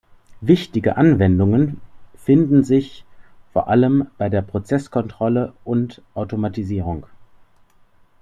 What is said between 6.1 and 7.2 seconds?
Automatisierung.